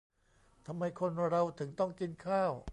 [0.65, 2.51] ทำไมคนเราถึงต้องกินข้าว